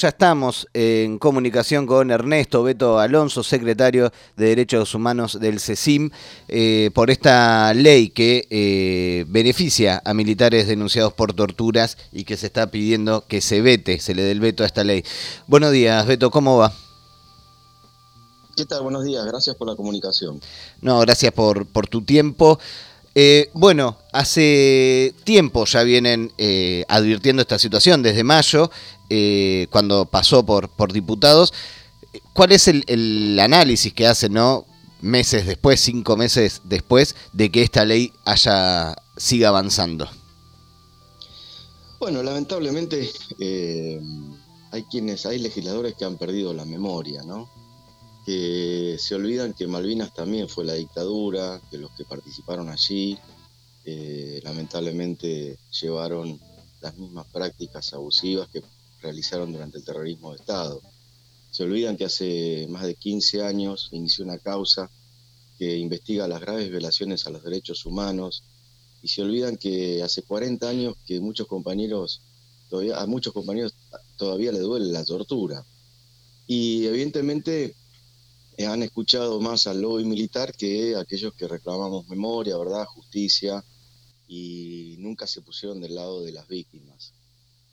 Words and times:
Ya 0.00 0.10
estamos 0.10 0.68
en 0.74 1.18
comunicación 1.18 1.84
con 1.84 2.12
Ernesto 2.12 2.62
Beto 2.62 3.00
Alonso, 3.00 3.42
secretario 3.42 4.12
de 4.36 4.46
Derechos 4.46 4.94
Humanos 4.94 5.40
del 5.40 5.58
CECIM, 5.58 6.10
eh, 6.46 6.92
por 6.94 7.10
esta 7.10 7.74
ley 7.74 8.10
que 8.10 8.46
eh, 8.48 9.24
beneficia 9.26 10.00
a 10.04 10.14
militares 10.14 10.68
denunciados 10.68 11.14
por 11.14 11.32
torturas 11.32 11.98
y 12.12 12.22
que 12.22 12.36
se 12.36 12.46
está 12.46 12.70
pidiendo 12.70 13.24
que 13.26 13.40
se 13.40 13.60
vete, 13.60 13.98
se 13.98 14.14
le 14.14 14.22
dé 14.22 14.30
el 14.30 14.38
veto 14.38 14.62
a 14.62 14.66
esta 14.66 14.84
ley. 14.84 15.02
Buenos 15.48 15.72
días, 15.72 16.06
Beto, 16.06 16.30
¿cómo 16.30 16.58
va? 16.58 16.72
¿Qué 18.58 18.66
tal? 18.66 18.82
Buenos 18.82 19.04
días, 19.04 19.24
gracias 19.24 19.56
por 19.56 19.66
la 19.66 19.74
comunicación. 19.74 20.40
No, 20.80 21.00
gracias 21.00 21.32
por, 21.32 21.66
por 21.66 21.88
tu 21.88 22.02
tiempo. 22.02 22.60
Eh, 23.20 23.50
bueno, 23.52 23.96
hace 24.12 25.12
tiempo 25.24 25.64
ya 25.64 25.82
vienen 25.82 26.32
eh, 26.38 26.84
advirtiendo 26.86 27.42
esta 27.42 27.58
situación, 27.58 28.00
desde 28.00 28.22
mayo, 28.22 28.70
eh, 29.10 29.66
cuando 29.72 30.04
pasó 30.06 30.46
por, 30.46 30.68
por 30.68 30.92
diputados. 30.92 31.52
¿Cuál 32.32 32.52
es 32.52 32.68
el, 32.68 33.36
análisis 33.42 33.92
que 33.92 34.06
hacen, 34.06 34.34
no? 34.34 34.66
meses 35.00 35.46
después, 35.46 35.80
cinco 35.80 36.16
meses 36.16 36.60
después, 36.62 37.16
de 37.32 37.50
que 37.50 37.62
esta 37.62 37.84
ley 37.84 38.12
haya 38.24 38.94
siga 39.16 39.48
avanzando? 39.48 40.08
Bueno, 41.98 42.22
lamentablemente 42.22 43.10
hay 44.70 44.84
quienes, 44.84 45.26
hay 45.26 45.40
legisladores 45.40 45.94
que 45.94 46.04
han 46.04 46.18
perdido 46.18 46.54
la 46.54 46.64
memoria, 46.64 47.24
¿no? 47.24 47.50
Se 48.98 49.14
olvidan 49.14 49.54
que 49.54 49.66
Malvinas 49.66 50.12
también 50.12 50.48
fue 50.48 50.64
la 50.64 50.74
dictadura, 50.74 51.62
que 51.70 51.78
los 51.78 51.90
que 51.92 52.04
participaron 52.04 52.68
allí 52.68 53.18
eh, 53.84 54.40
lamentablemente 54.44 55.58
llevaron 55.80 56.38
las 56.82 56.98
mismas 56.98 57.26
prácticas 57.28 57.94
abusivas 57.94 58.48
que 58.48 58.62
realizaron 59.00 59.50
durante 59.50 59.78
el 59.78 59.84
terrorismo 59.84 60.32
de 60.32 60.40
Estado. 60.40 60.82
Se 61.50 61.62
olvidan 61.62 61.96
que 61.96 62.04
hace 62.04 62.66
más 62.68 62.82
de 62.82 62.96
15 62.96 63.42
años 63.42 63.88
inició 63.92 64.26
una 64.26 64.38
causa 64.38 64.90
que 65.58 65.78
investiga 65.78 66.28
las 66.28 66.42
graves 66.42 66.70
violaciones 66.70 67.26
a 67.26 67.30
los 67.30 67.42
derechos 67.42 67.86
humanos 67.86 68.44
y 69.02 69.08
se 69.08 69.22
olvidan 69.22 69.56
que 69.56 70.02
hace 70.02 70.20
40 70.20 70.68
años 70.68 70.94
que 71.06 71.18
muchos 71.20 71.46
compañeros, 71.46 72.20
todavía, 72.68 73.00
a 73.00 73.06
muchos 73.06 73.32
compañeros 73.32 73.74
todavía 74.18 74.52
le 74.52 74.58
duele 74.58 74.92
la 74.92 75.04
tortura. 75.04 75.64
Y 76.46 76.84
evidentemente 76.84 77.74
han 78.66 78.82
escuchado 78.82 79.40
más 79.40 79.66
al 79.66 79.80
lobby 79.80 80.04
militar 80.04 80.52
que 80.52 80.96
aquellos 80.96 81.32
que 81.34 81.46
reclamamos 81.46 82.08
memoria, 82.08 82.56
verdad, 82.56 82.86
justicia 82.86 83.64
y 84.26 84.96
nunca 84.98 85.26
se 85.26 85.42
pusieron 85.42 85.80
del 85.80 85.94
lado 85.94 86.22
de 86.22 86.32
las 86.32 86.48
víctimas. 86.48 87.12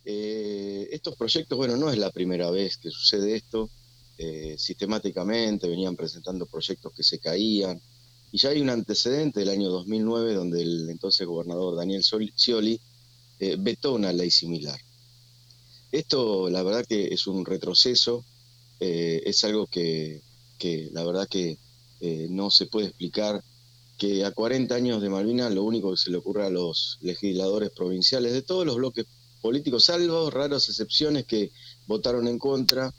Eh, 0.05 0.87
estos 0.91 1.15
proyectos, 1.15 1.57
bueno, 1.57 1.75
no 1.75 1.89
es 1.89 1.97
la 1.97 2.11
primera 2.11 2.51
vez 2.51 2.77
que 2.77 2.91
sucede 2.91 3.35
esto, 3.35 3.71
eh, 4.17 4.55
sistemáticamente 4.59 5.67
venían 5.67 5.95
presentando 5.95 6.45
proyectos 6.45 6.93
que 6.93 7.03
se 7.03 7.19
caían, 7.19 7.81
y 8.31 8.37
ya 8.37 8.49
hay 8.49 8.61
un 8.61 8.69
antecedente 8.69 9.39
del 9.39 9.49
año 9.49 9.69
2009 9.69 10.33
donde 10.35 10.61
el 10.61 10.89
entonces 10.89 11.25
gobernador 11.25 11.75
Daniel 11.75 12.03
Scioli 12.03 12.79
vetó 13.57 13.93
una 13.93 14.13
ley 14.13 14.29
similar. 14.29 14.79
Esto, 15.91 16.49
la 16.49 16.61
verdad 16.63 16.85
que 16.87 17.07
es 17.07 17.27
un 17.27 17.45
retroceso, 17.45 18.25
es 18.79 19.43
algo 19.43 19.67
que 19.67 20.21
que 20.57 20.89
la 20.91 21.03
verdad 21.03 21.27
que 21.27 21.57
eh, 22.01 22.27
no 22.29 22.49
se 22.49 22.65
puede 22.67 22.87
explicar 22.87 23.43
que 23.97 24.25
a 24.25 24.31
40 24.31 24.75
años 24.75 25.01
de 25.01 25.09
Malvinas 25.09 25.53
lo 25.53 25.63
único 25.63 25.91
que 25.91 25.97
se 25.97 26.11
le 26.11 26.17
ocurre 26.17 26.45
a 26.45 26.49
los 26.49 26.97
legisladores 27.01 27.69
provinciales 27.71 28.33
de 28.33 28.41
todos 28.41 28.65
los 28.65 28.75
bloques 28.75 29.05
políticos, 29.41 29.85
salvo 29.85 30.29
raras 30.29 30.67
excepciones 30.69 31.25
que 31.25 31.51
votaron 31.87 32.27
en 32.27 32.39
contra, 32.39 32.93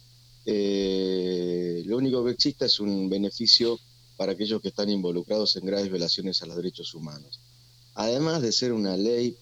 eh, 0.47 1.83
lo 1.87 1.97
único 1.97 2.25
que 2.25 2.31
existe 2.31 2.67
es 2.67 2.81
un 2.81 3.09
beneficio 3.09 3.79
para 4.17 4.33
aquellos 4.33 4.63
que 4.63 4.69
están 4.69 4.89
involucrados 4.89 5.57
en 5.57 5.67
graves 5.67 5.91
violaciones 5.91 6.41
a 6.43 6.47
los 6.47 6.57
derechos 6.57 6.95
humanos. 6.95 7.41
Además 7.95 8.43
de 8.43 8.53
ser 8.53 8.73
una 8.73 8.97
ley, 8.97 9.37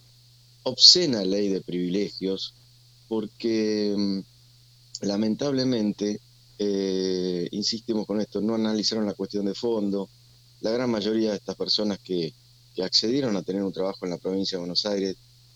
obscena 0.63 1.23
ley 1.23 1.49
de 1.49 1.61
privilegios, 1.61 2.53
porque 3.07 3.93
mm, 3.95 4.19
lamentablemente 5.05 6.19
eh, 6.57 7.47
insistimos 7.51 8.05
con 8.05 8.21
esto, 8.21 8.41
no 8.41 8.55
analizaron 8.55 9.05
la 9.05 9.13
cuestión 9.13 9.45
de 9.45 9.53
fondo. 9.53 10.09
La 10.61 10.71
gran 10.71 10.89
mayoría 10.89 11.31
de 11.31 11.37
estas 11.37 11.55
personas 11.55 11.99
que, 11.99 12.33
accedieron 12.83 13.37
a 13.37 13.41
tener 13.41 13.63
un 13.63 13.71
trabajo 13.71 14.03
en 14.03 14.11
la 14.11 14.17
provincia 14.17 14.57
de 14.57 14.59
Buenos 14.59 14.85
Aires 14.85 15.15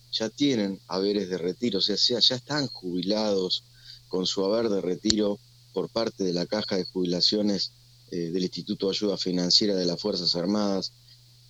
ya 0.09 0.29
tienen 0.29 0.79
haberes 0.87 1.29
de 1.29 1.37
retiro, 1.37 1.79
o 1.79 1.81
sea, 1.81 1.97
ya 1.97 2.35
están 2.35 2.67
jubilados 2.67 3.65
con 4.07 4.25
su 4.25 4.45
haber 4.45 4.69
de 4.69 4.79
retiro 4.79 5.37
por 5.73 5.89
parte 5.89 6.23
de 6.23 6.31
la 6.31 6.45
caja 6.45 6.77
de 6.77 6.85
jubilaciones 6.85 7.73
eh, 8.11 8.31
del 8.31 8.43
Instituto 8.43 8.87
de 8.87 8.95
Ayuda 8.95 9.17
Financiera 9.17 9.75
de 9.75 9.85
las 9.85 10.01
Fuerzas 10.01 10.33
Armadas. 10.37 10.93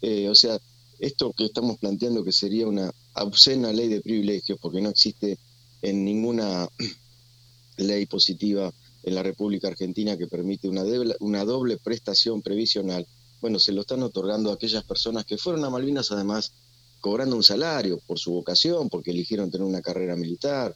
Eh, 0.01 0.27
o 0.27 0.33
sea, 0.33 0.57
esto 0.97 1.31
que 1.33 1.45
estamos 1.45 1.77
planteando 1.77 2.23
que 2.23 2.31
sería 2.31 2.67
una 2.67 2.91
obscena 3.13 3.71
ley 3.71 3.89
de 3.89 4.01
privilegios, 4.01 4.57
porque 4.59 4.81
no 4.81 4.89
existe 4.89 5.37
en 5.83 6.03
ninguna 6.03 6.67
ley 7.77 8.07
positiva 8.07 8.73
en 9.03 9.15
la 9.15 9.23
República 9.23 9.67
Argentina 9.67 10.17
que 10.17 10.27
permite 10.27 10.67
una, 10.67 10.83
una 11.19 11.45
doble 11.45 11.77
prestación 11.77 12.41
previsional, 12.41 13.07
bueno, 13.41 13.59
se 13.59 13.71
lo 13.71 13.81
están 13.81 14.03
otorgando 14.03 14.51
a 14.51 14.55
aquellas 14.55 14.83
personas 14.83 15.25
que 15.25 15.37
fueron 15.37 15.63
a 15.63 15.69
Malvinas 15.69 16.11
además 16.11 16.51
cobrando 16.99 17.35
un 17.35 17.43
salario 17.43 17.99
por 18.05 18.19
su 18.19 18.31
vocación, 18.31 18.89
porque 18.89 19.11
eligieron 19.11 19.49
tener 19.49 19.65
una 19.65 19.81
carrera 19.81 20.15
militar, 20.15 20.75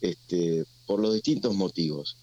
este, 0.00 0.64
por 0.86 1.00
los 1.00 1.14
distintos 1.14 1.54
motivos. 1.54 2.16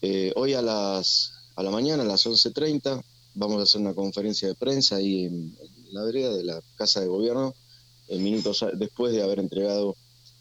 Eh, 0.00 0.32
hoy 0.34 0.54
a, 0.54 0.62
las, 0.62 1.32
a 1.54 1.62
la 1.62 1.70
mañana, 1.70 2.02
a 2.02 2.06
las 2.06 2.26
11.30, 2.26 3.02
vamos 3.34 3.60
a 3.60 3.62
hacer 3.62 3.80
una 3.80 3.94
conferencia 3.94 4.48
de 4.48 4.54
prensa 4.54 4.96
ahí 4.96 5.24
en, 5.24 5.56
la 5.92 6.02
vereda 6.02 6.34
de 6.34 6.42
la 6.42 6.62
Casa 6.76 7.00
de 7.00 7.06
Gobierno, 7.06 7.54
minutos 8.08 8.64
después 8.74 9.12
de 9.12 9.22
haber 9.22 9.38
entregado 9.38 9.94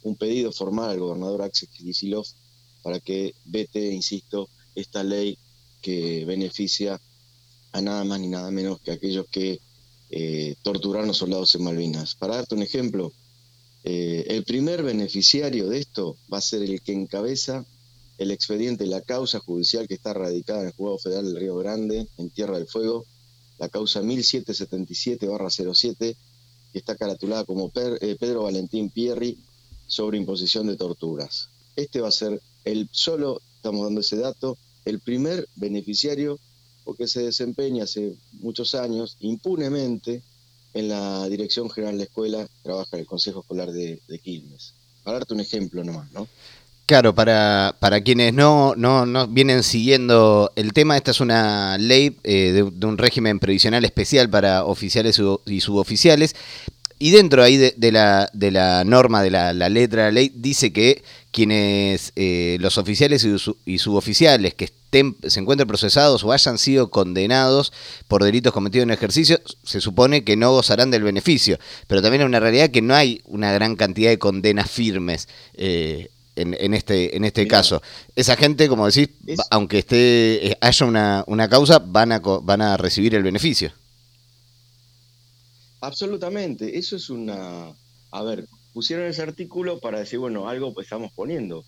un 0.04 0.16
pedido 0.16 0.52
formal 0.52 0.92
al 0.92 1.00
gobernador 1.00 1.42
Axel 1.42 1.70
Kicillof 1.70 2.28
para 2.82 3.00
que 3.00 3.34
vete, 3.46 3.92
insisto, 3.92 4.50
esta 4.76 5.04
ley 5.04 5.38
que 5.82 6.26
beneficia 6.26 7.00
a 7.72 7.82
nada 7.82 8.04
más 8.04 8.20
ni 8.20 8.28
nada 8.28 8.52
menos 8.52 8.80
que 8.82 8.92
aquellos 8.92 9.26
que 9.32 9.60
eh, 10.10 10.56
torturaron 10.62 11.14
soldados 11.14 11.56
en 11.56 11.64
Malvinas. 11.64 12.16
Para 12.16 12.36
darte 12.36 12.56
un 12.56 12.64
ejemplo, 12.64 13.14
eh, 13.84 14.26
el 14.28 14.44
primer 14.44 14.84
beneficiario 14.84 15.68
de 15.70 15.80
esto 15.80 16.18
va 16.32 16.38
a 16.40 16.42
ser 16.42 16.62
el 16.64 16.82
que 16.82 16.94
encabeza 16.94 17.66
el 18.18 18.30
expediente, 18.32 18.86
la 18.86 19.02
causa 19.02 19.40
judicial 19.40 19.88
que 19.88 19.96
está 19.96 20.14
radicada 20.14 20.62
en 20.62 20.68
el 20.68 20.74
Juzgado 20.74 21.00
Federal 21.00 21.26
del 21.26 21.38
Río 21.38 21.56
Grande, 21.58 22.08
en 22.18 22.30
Tierra 22.30 22.58
del 22.58 22.68
Fuego, 22.68 23.06
la 23.58 23.70
causa 23.70 24.02
1777-07, 24.02 25.98
que 25.98 26.18
está 26.78 26.96
caratulada 26.96 27.46
como 27.46 27.72
eh, 27.76 28.16
Pedro 28.20 28.44
Valentín 28.44 28.92
Pierri 28.92 29.40
sobre 29.88 30.18
imposición 30.18 30.68
de 30.68 30.76
torturas. 30.76 31.50
Este 31.76 32.00
va 32.00 32.10
a 32.10 32.12
ser 32.12 32.42
el 32.66 32.90
solo, 32.92 33.42
estamos 33.56 33.86
dando 33.86 34.02
ese 34.02 34.18
dato, 34.18 34.58
el 34.86 35.00
primer 35.00 35.48
beneficiario 35.56 36.40
porque 36.84 37.08
se 37.08 37.22
desempeña 37.22 37.84
hace 37.84 38.16
muchos 38.34 38.76
años 38.76 39.18
impunemente 39.20 40.22
en 40.74 40.90
la 40.90 41.28
Dirección 41.28 41.70
General 41.70 41.94
de 41.94 42.00
la 42.00 42.04
Escuela, 42.06 42.48
trabaja 42.64 42.90
en 42.94 43.00
el 43.02 43.06
Consejo 43.06 43.42
Escolar 43.42 43.72
de, 43.72 44.00
Quilmes. 44.24 44.74
Para 45.04 45.20
darte 45.20 45.34
un 45.34 45.42
ejemplo 45.42 45.84
nomás, 45.84 46.12
¿no? 46.12 46.28
Claro, 46.86 47.14
para, 47.16 47.76
para 47.80 48.02
quienes 48.02 48.34
no, 48.34 48.74
no, 48.76 49.06
no 49.06 49.28
vienen 49.28 49.64
siguiendo 49.64 50.52
el 50.56 50.74
tema, 50.74 50.98
esta 50.98 51.12
es 51.12 51.22
una 51.22 51.78
ley 51.78 52.18
eh, 52.24 52.52
de, 52.52 52.86
un 52.86 52.98
régimen 52.98 53.40
previsional 53.40 53.86
especial 53.86 54.30
para 54.30 54.66
oficiales 54.66 55.22
y 55.46 55.62
suboficiales. 55.62 56.36
Y 57.00 57.12
dentro 57.12 57.44
ahí 57.44 57.58
de, 57.58 57.92
la, 57.92 58.30
de 58.34 58.52
la 58.52 58.84
norma, 58.84 59.24
de 59.24 59.32
la, 59.32 59.54
la 59.54 59.70
letra 59.70 60.04
de 60.06 60.08
la 60.10 60.14
ley, 60.14 60.32
dice 60.36 60.72
que 60.72 61.04
quienes 61.32 62.12
eh, 62.16 62.58
los 62.60 62.78
oficiales 62.78 63.26
y, 63.66 63.80
suboficiales 63.80 64.54
que 64.54 64.66
estén, 64.66 65.16
se 65.26 65.40
encuentren 65.40 65.68
procesados 65.68 66.24
o 66.24 66.34
hayan 66.34 66.58
sido 66.58 66.90
condenados 66.90 67.72
por 68.08 68.24
delitos 68.24 68.54
cometidos 68.54 68.84
en 68.84 68.92
ejercicio, 68.92 69.40
se 69.64 69.80
supone 69.80 70.24
que 70.24 70.36
no 70.36 70.52
gozarán 70.52 70.92
del 70.92 71.04
beneficio. 71.04 71.58
Pero 71.88 72.02
también 72.02 72.22
es 72.22 72.28
una 72.28 72.40
realidad 72.40 72.70
que 72.70 72.82
no 72.82 72.94
hay 72.94 73.22
una 73.26 73.52
gran 73.54 73.76
cantidad 73.76 74.10
de 74.10 74.20
condenas 74.20 74.70
firmes 74.70 75.30
eh, 75.54 76.10
en, 76.36 76.74
este, 76.74 77.16
en 77.16 77.24
este 77.24 77.48
caso. 77.48 77.82
Esa 78.16 78.36
gente, 78.36 78.68
como 78.68 78.88
decís, 78.88 79.10
aunque 79.50 79.80
esté 79.80 80.48
eh, 80.48 80.58
haya 80.60 80.86
una, 80.86 81.24
una 81.28 81.48
causa, 81.48 81.80
van 81.80 82.12
a, 82.12 82.20
van 82.20 82.62
a 82.62 82.78
recibir 82.78 83.16
el 83.16 83.24
beneficio. 83.24 83.72
Absolutamente, 85.80 86.78
eso 86.78 86.96
es 86.96 87.10
una... 87.10 87.74
A 88.14 88.24
ver, 88.24 88.46
pusieron 88.74 89.06
ese 89.06 89.22
artículo 89.22 89.80
para 89.80 90.00
decir, 90.00 90.20
bueno, 90.20 90.48
algo 90.48 90.74
pues 90.74 90.86
estamos 90.86 91.12
poniendo, 91.14 91.66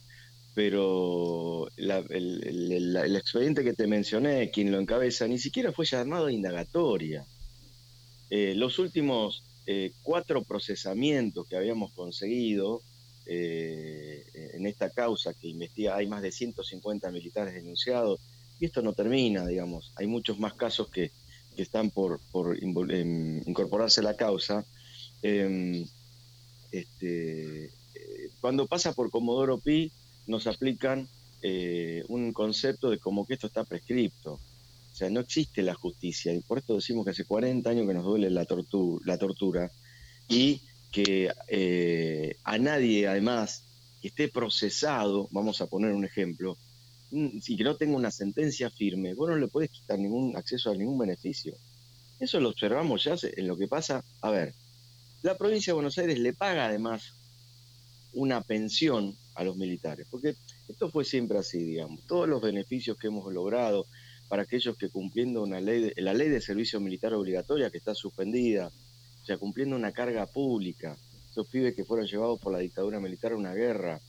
pero 0.53 1.67
el, 1.77 3.15
expediente 3.15 3.63
que 3.63 3.73
te 3.73 3.87
mencioné, 3.87 4.51
quien 4.51 4.71
lo 4.71 4.79
encabeza, 4.79 5.27
ni 5.27 5.39
siquiera 5.39 5.71
fue 5.71 5.85
llamado 5.85 6.29
indagatoria. 6.29 7.25
Eh, 8.29 8.53
los 8.55 8.79
últimos 8.79 9.43
eh, 9.65 9.91
cuatro 10.01 10.43
procesamientos 10.43 11.47
que 11.47 11.55
habíamos 11.55 11.91
conseguido 11.93 12.81
eh, 13.25 14.25
en 14.53 14.65
esta 14.65 14.89
causa 14.89 15.33
que 15.33 15.47
investiga, 15.47 15.95
hay 15.95 16.07
más 16.07 16.21
de 16.21 16.31
150 16.31 17.11
militares 17.11 17.53
denunciados, 17.53 18.19
y 18.59 18.65
esto 18.65 18.81
no 18.81 18.93
termina, 18.93 19.45
digamos, 19.45 19.91
hay 19.95 20.07
muchos 20.07 20.39
más 20.39 20.53
casos 20.53 20.89
que, 20.89 21.11
están 21.55 21.91
por, 21.91 22.19
em, 22.89 23.47
incorporarse 23.47 23.99
a 23.99 24.03
la 24.03 24.15
causa. 24.15 24.65
Este, 26.73 27.65
eh, 27.65 28.29
cuando 28.41 28.65
pasa 28.65 28.93
por 28.93 29.11
Comodoro 29.11 29.59
Pi, 29.59 29.91
nos 30.25 30.47
aplican 30.47 31.07
eh, 31.43 32.03
un 32.07 32.33
concepto 32.33 32.89
de 32.89 32.97
como 32.97 33.27
que 33.27 33.35
esto 33.35 33.45
está 33.45 33.63
prescripto. 33.63 34.33
O 34.33 34.95
sea, 34.95 35.07
no 35.11 35.19
existe 35.19 35.61
la 35.61 35.75
justicia, 35.75 36.33
y 36.33 36.39
por 36.39 36.57
esto 36.57 36.75
decimos 36.75 37.05
que 37.05 37.11
hace 37.11 37.25
40 37.25 37.69
años 37.69 37.87
que 37.87 37.93
nos 37.93 38.03
duele 38.03 38.31
la, 38.31 38.45
tortura, 38.45 39.71
y 40.27 40.61
que 40.91 41.31
eh, 41.47 42.37
a 42.43 42.57
nadie, 42.57 43.07
además, 43.07 43.65
que 44.01 44.07
esté 44.07 44.27
procesado, 44.27 45.27
vamos 45.29 45.61
a 45.61 45.67
poner 45.67 45.93
un 45.93 46.05
ejemplo, 46.05 46.57
mm, 47.11 47.39
si 47.39 47.55
que 47.55 47.63
no 47.63 47.75
tenga 47.75 47.95
una 47.95 48.09
sentencia 48.09 48.71
firme, 48.71 49.13
vos 49.13 49.29
no 49.29 49.37
le 49.37 49.47
podés 49.47 49.69
quitar 49.69 49.99
ningún 49.99 50.35
acceso 50.35 50.71
a 50.71 50.75
ningún 50.75 50.97
beneficio. 50.97 51.53
Eso 52.19 52.39
lo 52.39 52.49
observamos 52.49 53.03
ya 53.03 53.15
en 53.21 53.47
lo 53.47 53.57
que 53.57 53.67
pasa. 53.67 54.03
A 54.21 54.31
ver, 54.31 54.55
la 55.23 55.37
provincia 55.37 55.71
de 55.71 55.75
Buenos 55.75 55.97
Aires 55.97 56.19
le 56.19 56.33
paga 56.33 56.65
además 56.65 57.13
una 58.13 58.41
pensión 58.41 59.15
a 59.35 59.43
los 59.43 59.55
militares, 59.55 60.05
porque 60.11 60.35
esto 60.67 60.89
fue 60.91 61.05
siempre 61.05 61.39
así, 61.39 61.63
digamos. 61.63 62.05
Todos 62.05 62.27
los 62.27 62.41
beneficios 62.41 62.97
que 62.97 63.07
hemos 63.07 63.33
logrado 63.33 63.87
para 64.27 64.43
aquellos 64.43 64.77
que 64.77 64.89
cumpliendo 64.89 65.41
una 65.41 65.61
ley, 65.61 65.91
la 65.95 66.13
ley 66.13 66.29
de 66.29 66.41
servicio 66.41 66.79
militar 66.79 67.13
obligatoria 67.13 67.71
que 67.71 67.77
está 67.77 67.95
suspendida, 67.95 68.67
o 68.67 69.25
sea, 69.25 69.37
cumpliendo 69.37 69.75
una 69.77 69.93
carga 69.93 70.27
pública, 70.27 70.97
esos 71.31 71.47
pibes 71.47 71.73
que 71.73 71.85
fueron 71.85 72.05
llevados 72.05 72.39
por 72.39 72.51
la 72.51 72.59
dictadura 72.59 72.99
militar 72.99 73.31
a 73.31 73.37
una 73.37 73.53
guerra, 73.53 74.01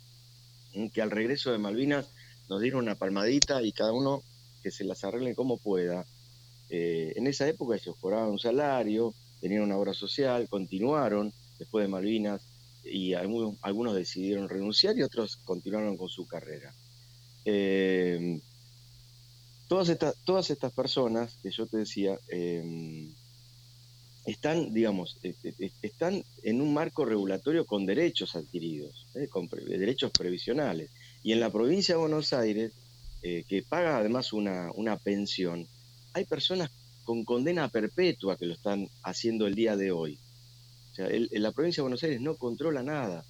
que 0.93 1.01
al 1.01 1.13
regreso 1.13 1.53
de 1.53 1.59
Malvinas 1.59 2.11
nos 2.49 2.61
dieron 2.61 2.83
una 2.83 2.97
palmadita 2.97 3.63
y 3.63 3.71
cada 3.71 3.93
uno 3.93 4.23
que 4.65 4.73
se 4.73 4.83
las 4.83 5.05
arregle 5.05 5.37
como 5.37 5.59
pueda. 5.59 6.05
Eh, 6.69 7.13
en 7.15 7.29
esa 7.29 7.49
época 7.49 7.77
ellos 7.77 7.95
cobraban 8.01 8.31
un 8.31 8.39
salario, 8.41 9.15
tenían 9.45 9.65
una 9.65 9.77
obra 9.77 9.93
social, 9.93 10.49
continuaron 10.49 11.31
después 11.59 11.85
de 11.85 11.89
Malvinas 11.89 12.41
y 12.83 13.13
algunos, 13.13 13.57
algunos 13.61 13.95
decidieron 13.95 14.49
renunciar 14.49 14.97
y 14.97 15.03
otros 15.03 15.37
continuaron 15.37 15.99
con 15.99 16.09
su 16.09 16.27
carrera. 16.27 16.73
Eh, 17.45 18.41
todas, 19.69 19.91
estas, 19.91 20.17
todas 20.25 20.49
estas 20.49 20.73
personas 20.73 21.37
que 21.43 21.51
yo 21.51 21.67
te 21.67 21.77
decía, 21.77 22.19
eh, 22.29 23.07
están, 24.25 24.73
digamos, 24.73 25.19
e, 25.23 25.35
e, 25.45 25.55
e, 25.59 25.71
están 25.83 26.25
en 26.43 26.63
un 26.63 26.73
marco 26.73 27.05
regulatorio 27.05 27.67
con 27.67 27.85
derechos 27.85 28.37
adquiridos, 28.37 29.07
¿eh? 29.15 29.29
con 29.29 29.47
derechos 29.49 30.11
previsionales. 30.11 30.89
Y 31.23 31.33
en 31.33 31.41
la 31.41 31.51
provincia 31.51 31.97
de 31.97 32.01
Buenos 32.01 32.33
Aires, 32.33 32.73
eh, 33.23 33.45
que 33.47 33.63
paga 33.63 33.99
además 33.99 34.33
una, 34.33 34.71
una, 34.75 34.97
pensión, 34.97 35.67
hay 36.15 36.25
personas 36.25 36.71
con 37.05 37.25
condena 37.25 37.69
perpetua 37.69 38.37
que 38.37 38.47
lo 38.47 38.55
están 38.55 38.89
haciendo 39.03 39.47
el 39.47 39.55
día 39.55 39.77
de 39.77 39.93
hoy. 39.93 40.19
O 40.93 40.95
sea, 40.95 41.09
en 41.09 41.43
la 41.43 41.53
provincia 41.53 41.81
de 41.81 41.85
Buenos 41.85 42.03
Aires 42.03 42.21
no 42.21 42.37
controla 42.37 42.83
nada. 42.83 43.25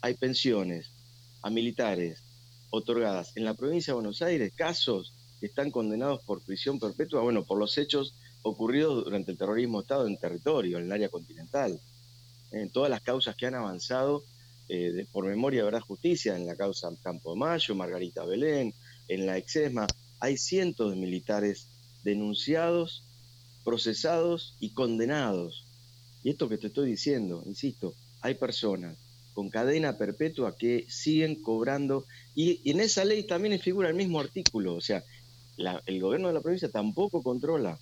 Hay 0.00 0.14
pensiones 0.14 0.90
a 1.42 1.50
militares 1.50 2.22
otorgadas 2.70 3.36
en 3.36 3.44
la 3.44 3.54
provincia 3.54 3.92
de 3.92 3.96
Buenos 3.96 4.22
Aires, 4.22 4.52
casos 4.54 5.12
que 5.40 5.46
están 5.46 5.70
condenados 5.70 6.22
por 6.22 6.42
prisión 6.42 6.78
perpetua, 6.78 7.22
bueno, 7.22 7.44
por 7.44 7.58
los 7.58 7.76
hechos 7.78 8.14
ocurrido 8.42 9.02
durante 9.02 9.32
el 9.32 9.38
terrorismo 9.38 9.80
Estado 9.80 10.06
en 10.06 10.18
territorio, 10.18 10.78
en 10.78 10.84
el 10.84 10.92
área 10.92 11.08
continental. 11.08 11.80
En 12.50 12.70
todas 12.70 12.90
las 12.90 13.00
causas 13.00 13.36
que 13.36 13.46
han 13.46 13.54
avanzado 13.54 14.24
eh, 14.68 15.06
por 15.12 15.26
memoria, 15.26 15.64
verdad, 15.64 15.80
justicia, 15.80 16.36
en 16.36 16.46
la 16.46 16.56
causa 16.56 16.90
Campo 17.02 17.32
de 17.32 17.38
Mayo, 17.38 17.74
Margarita 17.74 18.24
Belén, 18.24 18.74
en 19.08 19.26
la 19.26 19.36
Exesma, 19.36 19.86
hay 20.20 20.36
cientos 20.36 20.90
de 20.90 20.96
militares 20.96 21.68
denunciados, 22.02 23.03
procesados 23.64 24.54
y 24.60 24.70
condenados. 24.70 25.64
Y 26.22 26.30
esto 26.30 26.48
que 26.48 26.58
te 26.58 26.68
estoy 26.68 26.90
diciendo, 26.90 27.42
insisto, 27.46 27.94
hay 28.20 28.34
personas 28.34 28.96
con 29.32 29.50
cadena 29.50 29.98
perpetua 29.98 30.56
que 30.56 30.86
siguen 30.88 31.42
cobrando, 31.42 32.06
y, 32.34 32.68
en 32.70 32.80
esa 32.80 33.04
ley 33.04 33.24
también 33.24 33.58
figura 33.58 33.88
el 33.88 33.94
mismo 33.94 34.20
artículo, 34.20 34.74
o 34.74 34.80
sea, 34.80 35.02
el 35.86 36.00
gobierno 36.00 36.28
de 36.28 36.34
la 36.34 36.40
provincia 36.40 36.68
tampoco 36.68 37.22
controla 37.22 37.78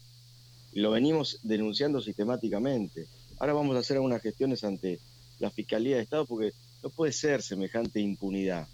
lo 0.72 0.90
venimos 0.90 1.38
denunciando 1.42 2.00
sistemáticamente. 2.00 3.06
Ahora 3.38 3.52
vamos 3.52 3.76
a 3.76 3.80
hacer 3.80 3.96
algunas 3.96 4.22
gestiones 4.22 4.64
ante 4.64 5.00
la 5.38 5.50
Fiscalía 5.50 5.96
de 5.96 6.02
Estado 6.02 6.26
porque 6.26 6.52
no 6.82 6.90
puede 6.90 7.12
ser 7.12 7.42
semejante 7.42 8.00
impunidad. 8.00 8.66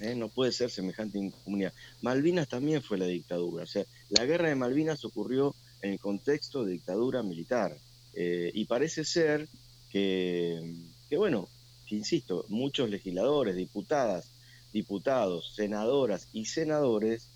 ¿eh? 0.00 0.14
No 0.14 0.28
puede 0.28 0.52
ser 0.52 0.70
semejante 0.70 1.18
impunidad. 1.18 1.72
Malvinas 2.02 2.48
también 2.48 2.82
fue 2.82 2.98
la 2.98 3.06
dictadura. 3.06 3.64
O 3.64 3.66
sea, 3.66 3.84
la 4.10 4.24
guerra 4.24 4.48
de 4.48 4.54
Malvinas 4.56 5.04
ocurrió 5.04 5.54
en 5.82 5.92
el 5.92 5.98
contexto 5.98 6.64
de 6.64 6.72
dictadura 6.72 7.22
militar. 7.22 7.76
Eh, 8.14 8.50
y 8.54 8.64
parece 8.64 9.04
ser 9.04 9.48
que, 9.90 10.60
que, 11.08 11.16
bueno, 11.16 11.48
que 11.86 11.96
insisto, 11.96 12.44
muchos 12.48 12.90
legisladores, 12.90 13.56
diputadas, 13.56 14.30
diputados, 14.72 15.54
senadoras 15.54 16.28
y 16.32 16.46
senadores 16.46 17.28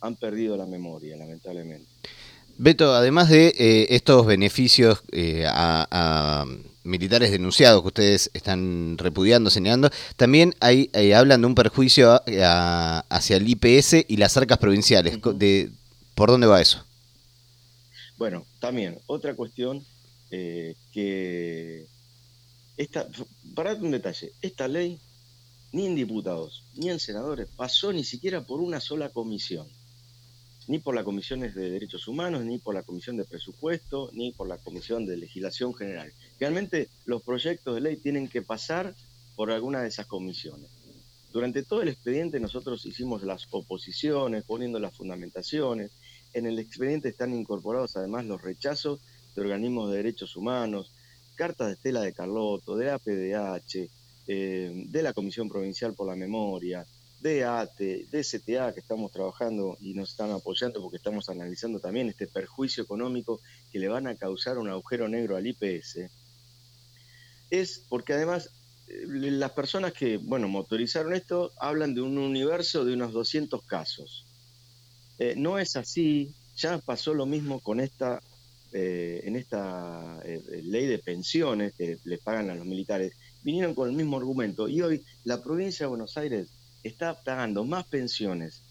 han 0.00 0.16
perdido 0.16 0.56
la 0.56 0.66
memoria, 0.66 1.16
lamentablemente. 1.16 1.88
Beto, 2.58 2.94
además 2.94 3.28
de 3.28 3.48
eh, 3.48 3.86
estos 3.90 4.24
beneficios 4.24 5.02
eh, 5.12 5.44
a, 5.46 6.46
militares 6.84 7.32
denunciados 7.32 7.82
que 7.82 7.88
ustedes 7.88 8.30
están 8.32 8.96
repudiando, 8.96 9.50
señalando, 9.50 9.90
también 10.16 10.54
hay, 10.60 10.88
eh, 10.92 11.14
hablan 11.14 11.40
de 11.40 11.48
un 11.48 11.54
perjuicio 11.54 12.22
hacia 12.24 13.36
el 13.36 13.48
IPS 13.48 14.04
y 14.06 14.16
las 14.16 14.36
arcas 14.36 14.58
provinciales. 14.58 15.18
de, 15.34 15.70
¿Por 16.14 16.30
dónde 16.30 16.46
va 16.46 16.62
eso? 16.62 16.85
Bueno, 18.16 18.46
también 18.60 18.98
otra 19.06 19.34
cuestión 19.34 19.84
que... 20.30 21.86
Esta, 22.76 23.08
para 23.54 23.72
un 23.72 23.90
detalle, 23.90 24.32
esta 24.42 24.68
ley 24.68 24.98
ni 25.72 25.86
en 25.86 25.94
diputados 25.94 26.62
ni 26.74 26.90
en 26.90 27.00
senadores 27.00 27.48
pasó 27.56 27.90
ni 27.90 28.04
siquiera 28.04 28.42
por 28.42 28.60
una 28.60 28.80
sola 28.80 29.08
comisión 29.08 29.66
ni 30.68 30.78
por 30.78 30.94
las 30.94 31.04
comisiones 31.04 31.54
de 31.54 31.70
derechos 31.70 32.08
humanos, 32.08 32.44
ni 32.44 32.58
por 32.58 32.74
la 32.74 32.82
comisión 32.82 33.16
de 33.16 33.24
presupuesto, 33.24 34.10
ni 34.12 34.32
por 34.32 34.48
la 34.48 34.58
comisión 34.58 35.06
de 35.06 35.16
legislación 35.16 35.74
general. 35.74 36.12
Realmente 36.40 36.88
los 37.04 37.22
proyectos 37.22 37.74
de 37.74 37.80
ley 37.80 37.96
tienen 37.96 38.28
que 38.28 38.42
pasar 38.42 38.94
por 39.36 39.50
alguna 39.50 39.82
de 39.82 39.88
esas 39.88 40.06
comisiones. 40.06 40.68
Durante 41.32 41.62
todo 41.62 41.82
el 41.82 41.88
expediente 41.88 42.40
nosotros 42.40 42.84
hicimos 42.86 43.22
las 43.22 43.46
oposiciones, 43.50 44.44
poniendo 44.44 44.78
las 44.78 44.94
fundamentaciones. 44.94 45.90
En 46.36 46.44
el 46.44 46.58
expediente 46.58 47.08
están 47.08 47.32
incorporados 47.32 47.96
además 47.96 48.26
los 48.26 48.42
rechazos 48.42 49.00
de 49.34 49.40
organismos 49.40 49.90
de 49.90 49.96
derechos 49.96 50.36
humanos, 50.36 50.92
cartas 51.34 51.68
de 51.68 51.72
Estela 51.72 52.02
de 52.02 52.12
Carlotto, 52.12 52.76
de 52.76 52.90
APDH, 52.90 53.88
eh, 54.26 54.84
de 54.86 55.02
la 55.02 55.14
Comisión 55.14 55.48
Provincial 55.48 55.94
por 55.94 56.06
la 56.06 56.14
Memoria, 56.14 56.84
de 57.22 57.42
ATE, 57.42 58.08
de 58.10 58.22
STA, 58.22 58.74
que 58.74 58.80
estamos 58.80 59.12
trabajando 59.12 59.78
y 59.80 59.94
nos 59.94 60.10
están 60.10 60.30
apoyando 60.30 60.82
porque 60.82 60.98
estamos 60.98 61.30
analizando 61.30 61.80
también 61.80 62.10
este 62.10 62.26
perjuicio 62.26 62.82
económico 62.82 63.40
que 63.72 63.78
le 63.78 63.88
van 63.88 64.06
a 64.06 64.14
causar 64.14 64.58
un 64.58 64.68
agujero 64.68 65.08
negro 65.08 65.36
al 65.36 65.46
IPS, 65.46 66.00
es 67.48 67.82
porque 67.88 68.12
además 68.12 68.50
eh, 68.88 69.06
las 69.06 69.52
personas 69.52 69.94
que, 69.94 70.18
bueno, 70.18 70.48
motorizaron 70.48 71.14
esto 71.14 71.52
hablan 71.58 71.94
de 71.94 72.02
un 72.02 72.18
universo 72.18 72.84
de 72.84 72.92
unos 72.92 73.14
200 73.14 73.62
casos. 73.62 74.25
Eh, 75.18 75.34
no 75.36 75.58
es 75.58 75.76
así, 75.76 76.34
ya 76.56 76.78
pasó 76.78 77.14
lo 77.14 77.26
mismo 77.26 77.60
con 77.60 77.80
esta, 77.80 78.20
eh, 78.72 79.22
en 79.24 79.36
esta 79.36 80.20
ley 80.62 80.86
de 80.86 80.98
pensiones 80.98 81.74
que 81.74 81.98
le 82.04 82.18
pagan 82.18 82.50
a 82.50 82.54
los 82.54 82.66
militares, 82.66 83.12
vinieron 83.42 83.74
con 83.74 83.88
el 83.88 83.96
mismo 83.96 84.16
argumento. 84.16 84.68
Y 84.68 84.82
hoy 84.82 85.04
la 85.24 85.42
provincia 85.42 85.84
de 85.84 85.90
Buenos 85.90 86.16
Aires 86.16 86.48
está 86.82 87.14
pagando 87.22 87.64
más 87.64 87.86
pensiones 87.86 88.62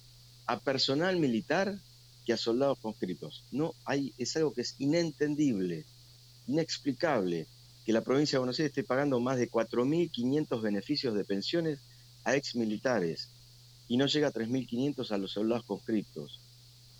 a 0.47 0.59
personal 0.59 1.17
militar 1.17 1.79
que 2.25 2.33
a 2.33 2.37
soldados 2.37 2.79
conscritos. 2.79 3.43
No 3.51 3.73
hay, 3.85 4.13
es 4.17 4.35
algo 4.35 4.53
que 4.53 4.61
es 4.61 4.75
inentendible, 4.79 5.85
inexplicable, 6.47 7.47
que 7.85 7.93
la 7.93 8.01
provincia 8.01 8.37
de 8.37 8.39
Buenos 8.39 8.59
Aires 8.59 8.71
esté 8.71 8.83
pagando 8.83 9.19
más 9.19 9.37
de 9.37 9.49
4.500 9.49 10.61
beneficios 10.61 11.13
de 11.15 11.23
pensiones 11.23 11.79
a 12.23 12.35
ex 12.35 12.55
militares 12.55 13.29
y 13.87 13.97
no 13.97 14.07
llega 14.07 14.29
a 14.29 14.33
3.500 14.33 15.11
a 15.11 15.17
los 15.17 15.31
soldados 15.31 15.65
conscriptos. 15.65 16.39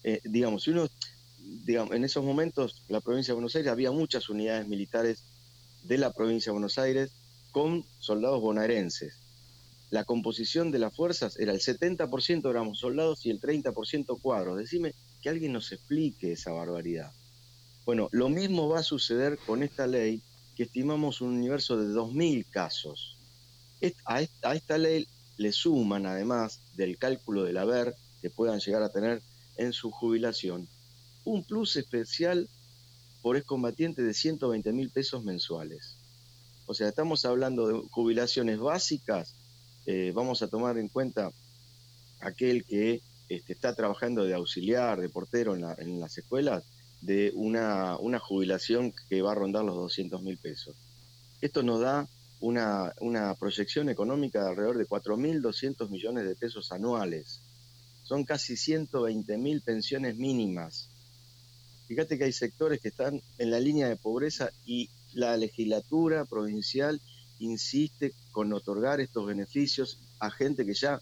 Eh, 0.03 0.21
digamos, 0.23 0.63
si 0.63 0.71
uno, 0.71 0.87
digamos, 1.65 1.95
en 1.95 2.03
esos 2.03 2.23
momentos 2.23 2.83
la 2.87 3.01
provincia 3.01 3.31
de 3.31 3.35
Buenos 3.35 3.55
Aires 3.55 3.71
había 3.71 3.91
muchas 3.91 4.29
unidades 4.29 4.67
militares 4.67 5.23
de 5.83 5.97
la 5.97 6.13
provincia 6.13 6.51
de 6.51 6.53
Buenos 6.53 6.77
Aires 6.77 7.11
con 7.51 7.85
soldados 7.99 8.41
bonaerenses 8.41 9.25
la 9.95 10.03
composición 10.03 10.71
de 10.71 10.79
las 10.79 10.93
fuerzas 10.93 11.39
era 11.39 11.53
el 11.53 11.59
70% 11.59 12.49
éramos 12.49 12.79
soldados 12.79 13.25
y 13.25 13.29
el 13.29 13.39
30% 13.39 14.19
cuadros. 14.21 14.57
Decime 14.57 14.93
que 15.21 15.29
alguien 15.29 15.53
nos 15.53 15.71
explique 15.71 16.33
esa 16.33 16.51
barbaridad. 16.51 17.11
Bueno, 17.85 18.09
lo 18.11 18.29
mismo 18.29 18.67
va 18.67 18.79
a 18.79 18.83
suceder 18.83 19.37
con 19.45 19.63
esta 19.63 19.85
ley 19.87 20.21
que 20.55 20.63
estimamos 20.63 21.21
un 21.21 21.35
universo 21.37 21.77
de 21.77 21.93
2.000 21.93 22.45
casos. 22.49 23.17
a 24.05 24.21
esta 24.53 24.77
ley 24.77 25.07
le 25.37 25.51
suman, 25.51 26.05
además 26.05 26.59
del 26.75 26.97
cálculo 26.97 27.43
del 27.43 27.57
haber 27.57 27.95
que 28.21 28.29
puedan 28.29 28.59
llegar 28.59 28.83
a 28.83 28.89
tener 28.89 29.21
en 29.57 29.73
su 29.73 29.91
jubilación, 29.91 30.67
un 31.23 31.43
plus 31.43 31.75
especial 31.75 32.47
por 33.21 33.37
excombatiente 33.37 34.03
de 34.03 34.13
120 34.13 34.71
mil 34.71 34.89
pesos 34.89 35.23
mensuales. 35.23 35.97
O 36.67 36.73
sea, 36.73 36.89
estamos 36.89 37.25
hablando 37.25 37.67
de 37.67 37.87
jubilaciones 37.89 38.59
básicas, 38.59 39.35
eh, 39.85 40.11
vamos 40.15 40.41
a 40.41 40.47
tomar 40.47 40.77
en 40.77 40.89
cuenta 40.89 41.31
aquel 42.19 42.65
que 42.65 43.01
este, 43.29 43.53
está 43.53 43.75
trabajando 43.75 44.23
de 44.23 44.33
auxiliar, 44.33 44.99
de 44.99 45.09
portero 45.09 45.55
en, 45.55 45.99
las 45.99 46.17
escuelas, 46.17 46.63
de 47.01 47.31
una, 47.35 47.97
una, 47.97 48.19
jubilación 48.19 48.93
que 49.09 49.21
va 49.21 49.31
a 49.31 49.35
rondar 49.35 49.63
los 49.63 49.75
200 49.75 50.21
mil 50.21 50.37
pesos. 50.37 50.75
Esto 51.41 51.61
nos 51.61 51.81
da 51.81 52.07
una, 52.45 53.35
proyección 53.39 53.89
económica 53.89 54.43
de 54.43 54.49
alrededor 54.49 54.77
de 54.77 54.87
4.200 54.87 55.89
millones 55.89 56.27
de 56.27 56.35
pesos 56.35 56.71
anuales. 56.71 57.41
Son 58.03 58.23
casi 58.23 58.55
120 58.55 59.37
mil 59.37 59.61
pensiones 59.61 60.15
mínimas. 60.17 60.89
Fíjate 61.87 62.17
que 62.17 62.25
hay 62.25 62.33
sectores 62.33 62.79
que 62.81 62.89
están 62.89 63.21
en 63.39 63.51
la 63.51 63.59
línea 63.59 63.87
de 63.87 63.95
pobreza 63.95 64.51
y 64.65 64.89
la 65.13 65.37
legislatura 65.37 66.25
provincial 66.25 67.01
insiste 67.39 68.13
con 68.31 68.53
otorgar 68.53 68.99
estos 68.99 69.25
beneficios 69.25 69.99
a 70.19 70.29
gente 70.29 70.65
que 70.65 70.73
ya 70.73 71.01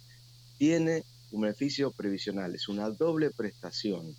tiene 0.57 1.03
un 1.31 1.41
beneficio 1.41 1.91
previsional, 1.91 2.55
es 2.55 2.69
una 2.69 2.89
doble 2.89 3.31
prestación. 3.31 4.15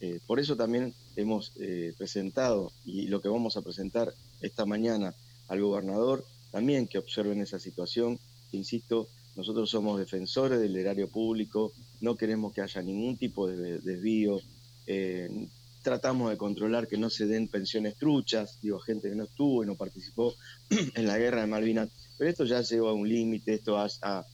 Eh, 0.00 0.20
por 0.26 0.38
eso 0.38 0.56
también 0.56 0.94
hemos 1.16 1.52
eh, 1.56 1.92
presentado, 1.98 2.72
y 2.84 3.08
lo 3.08 3.20
que 3.20 3.28
vamos 3.28 3.56
a 3.56 3.62
presentar 3.62 4.12
esta 4.40 4.64
mañana 4.64 5.12
al 5.48 5.60
gobernador, 5.60 6.24
también 6.50 6.86
que 6.86 6.98
observen 6.98 7.40
esa 7.40 7.58
situación, 7.58 8.18
insisto, 8.52 9.08
nosotros 9.36 9.70
somos 9.70 9.98
defensores 9.98 10.60
del 10.60 10.76
erario 10.76 11.08
público, 11.08 11.72
no 12.00 12.16
queremos 12.16 12.52
que 12.52 12.60
haya 12.60 12.82
ningún 12.82 13.16
tipo 13.16 13.46
de 13.46 13.78
desvío, 13.78 14.40
eh, 14.86 15.48
tratamos 15.82 16.30
de 16.30 16.36
controlar 16.36 16.88
que 16.88 16.98
no 16.98 17.08
se 17.08 17.26
den 17.26 17.48
pensiones 17.48 17.96
truchas, 17.96 18.58
digo, 18.60 18.78
gente 18.80 19.08
que 19.08 19.14
no 19.14 19.24
estuvo 19.24 19.62
y 19.62 19.66
no 19.66 19.76
participó 19.76 20.34
en 20.94 21.06
la 21.06 21.18
guerra 21.18 21.42
de 21.42 21.46
Malvinas, 21.46 21.90
pero 22.16 22.30
esto 22.30 22.44
ya 22.44 22.62
llegó 22.62 22.88
a 22.88 22.94
un 22.94 23.08
límite, 23.08 23.54
esto 23.54 23.78
ha, 23.78 24.24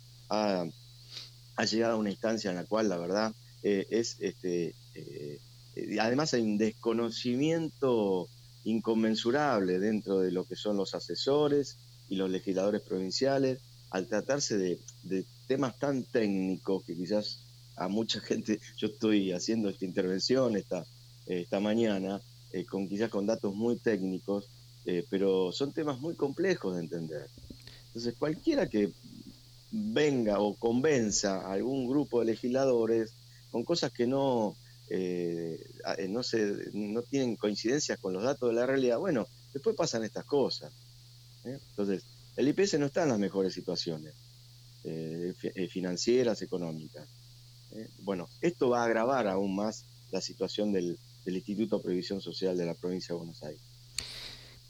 llegado 1.70 1.94
a 1.94 1.98
una 1.98 2.10
instancia 2.10 2.50
en 2.50 2.56
la 2.56 2.64
cual 2.64 2.88
la 2.88 2.96
verdad 2.96 3.34
eh, 3.62 3.86
es, 3.90 4.16
este, 4.20 4.74
eh, 4.94 5.38
además 6.00 6.34
hay 6.34 6.42
un 6.42 6.58
desconocimiento 6.58 8.28
inconmensurable 8.64 9.78
dentro 9.78 10.20
de 10.20 10.32
lo 10.32 10.44
que 10.44 10.56
son 10.56 10.76
los 10.76 10.94
asesores 10.94 11.76
y 12.08 12.16
los 12.16 12.30
legisladores 12.30 12.82
provinciales, 12.82 13.60
al 13.90 14.06
tratarse 14.06 14.58
de, 14.58 15.24
temas 15.46 15.78
tan 15.78 16.04
técnicos 16.04 16.84
que 16.84 16.96
quizás 16.96 17.44
a 17.76 17.88
mucha 17.88 18.20
gente, 18.20 18.58
yo 18.76 18.88
estoy 18.88 19.32
haciendo 19.32 19.68
esta 19.68 19.84
intervención, 19.84 20.56
esta, 20.56 20.84
esta 21.26 21.60
mañana, 21.60 22.20
eh, 22.52 22.64
con 22.64 22.88
quizás 22.88 23.10
con 23.10 23.26
datos 23.26 23.54
muy 23.54 23.76
técnicos, 23.76 24.48
eh, 24.86 25.04
pero 25.10 25.52
son 25.52 25.72
temas 25.72 26.00
muy 26.00 26.14
complejos 26.14 26.74
de 26.74 26.82
entender. 26.82 27.26
Entonces, 27.86 28.14
cualquiera 28.18 28.68
que 28.68 28.92
venga 29.70 30.40
o 30.40 30.54
convenza 30.54 31.40
a 31.42 31.52
algún 31.52 31.88
grupo 31.88 32.20
de 32.20 32.26
legisladores 32.26 33.14
con 33.50 33.64
cosas 33.64 33.92
que 33.92 34.06
no, 34.06 34.56
eh, 34.88 35.58
no, 36.08 36.22
se, 36.22 36.70
no 36.72 37.02
tienen 37.02 37.36
coincidencias 37.36 37.98
con 37.98 38.12
los 38.12 38.22
datos 38.22 38.48
de 38.48 38.54
la 38.54 38.66
realidad, 38.66 38.98
bueno, 38.98 39.26
después 39.52 39.76
pasan 39.76 40.04
estas 40.04 40.24
cosas. 40.24 40.72
Entonces, 41.44 42.04
el 42.36 42.48
IPS 42.48 42.78
no 42.78 42.86
está 42.86 43.02
en 43.02 43.10
las 43.10 43.18
mejores 43.18 43.52
situaciones 43.52 44.14
financieras, 45.70 46.42
económicas. 46.42 47.08
bueno, 48.02 48.28
esto 48.42 48.68
va 48.68 48.82
a 48.82 48.84
agravar 48.84 49.28
aún 49.28 49.56
más 49.56 49.84
la 50.14 50.20
situación 50.20 50.72
del, 50.72 50.98
Instituto 51.26 51.78
de 51.78 51.84
Previsión 51.84 52.20
Social 52.20 52.56
de 52.56 52.66
la 52.66 52.74
provincia 52.74 53.14
de 53.14 53.18
Buenos 53.18 53.42
Aires. 53.42 53.60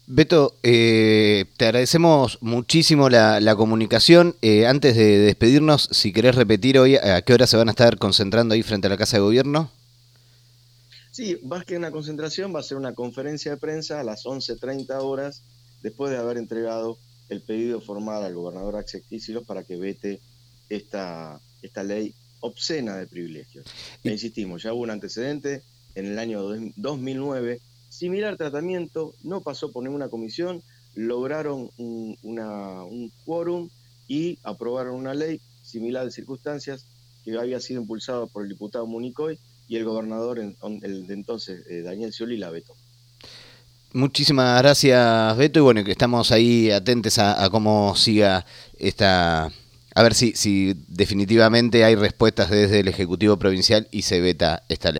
Beto, 0.07 0.55
eh, 0.63 1.45
te 1.57 1.65
agradecemos 1.65 2.37
muchísimo 2.41 3.09
la, 3.09 3.55
comunicación. 3.55 4.35
Eh, 4.41 4.65
antes 4.65 4.95
de 4.95 5.19
despedirnos, 5.19 5.89
si 5.91 6.13
querés 6.13 6.35
repetir 6.35 6.79
hoy 6.79 6.95
a 6.95 7.21
qué 7.21 7.33
hora 7.33 7.47
se 7.47 7.57
van 7.57 7.67
a 7.67 7.71
estar 7.71 7.97
concentrando 7.97 8.53
ahí 8.53 8.63
frente 8.63 8.87
a 8.87 8.89
la 8.89 8.97
Casa 8.97 9.17
de 9.17 9.23
Gobierno. 9.23 9.71
Sí, 11.15 11.39
más 11.43 11.63
que 11.63 11.77
una 11.77 11.91
concentración, 11.91 12.53
va 12.53 12.59
a 12.59 12.63
ser 12.63 12.75
una 12.75 12.93
conferencia 12.93 13.51
de 13.51 13.57
prensa 13.57 14.01
a 14.01 14.03
las 14.03 14.25
11.30 14.25 15.01
horas, 15.01 15.43
después 15.81 16.11
de 16.11 16.17
haber 16.17 16.35
entregado 16.35 16.97
el 17.29 17.41
pedido 17.41 17.79
formal 17.79 18.25
al 18.25 18.35
gobernador 18.35 18.75
Axel 18.75 19.01
Kicillof 19.01 19.45
para 19.45 19.63
que 19.63 19.77
vete 19.77 20.19
esta, 20.67 21.39
esta 21.61 21.83
ley 21.85 22.13
obscena 22.41 22.97
de 22.97 23.07
privilegios. 23.07 23.65
E 24.03 24.11
insistimos, 24.11 24.63
ya 24.63 24.73
hubo 24.73 24.81
un 24.81 24.89
antecedente, 24.89 25.63
en 25.95 26.07
el 26.07 26.19
año 26.19 26.41
2009. 26.75 27.61
Similar 27.87 28.35
tratamiento, 28.35 29.13
no 29.23 29.39
pasó 29.39 29.71
por 29.71 29.85
ninguna 29.85 30.09
comisión, 30.09 30.61
lograron 30.95 31.69
un, 31.77 33.09
quórum 33.23 33.69
y 34.09 34.37
aprobaron 34.43 34.95
una 34.95 35.13
ley 35.13 35.39
similar 35.63 36.03
de 36.03 36.11
circunstancias 36.11 36.87
que 37.23 37.39
había 37.39 37.61
sido 37.61 37.79
impulsado 37.79 38.27
por 38.27 38.43
el 38.43 38.49
diputado 38.49 38.85
Municoy 38.85 39.39
y 39.67 39.77
el 39.77 39.85
gobernador 39.85 40.39
el 40.39 41.07
de 41.07 41.13
entonces, 41.13 41.65
eh, 41.69 41.81
Daniel 41.81 42.13
Scioli, 42.13 42.37
la 42.37 42.49
vetó. 42.49 42.73
Muchísimas 43.93 44.61
gracias, 44.61 45.37
Beto, 45.37 45.59
y 45.59 45.61
bueno, 45.61 45.83
que 45.83 45.91
estamos 45.91 46.31
ahí 46.31 46.69
atentos 46.69 47.17
a, 47.17 47.49
cómo 47.49 47.95
siga 47.95 48.45
esta 48.77 49.49
a 49.97 50.03
ver 50.03 50.13
si, 50.13 50.33
si 50.33 50.75
definitivamente 50.89 51.85
hay 51.85 51.95
respuestas 51.95 52.49
desde 52.49 52.81
el 52.81 52.89
Ejecutivo 52.89 53.37
Provincial 53.37 53.87
y 53.91 54.01
se 54.01 54.19
veta 54.19 54.63
esta 54.67 54.91
ley. 54.91 54.93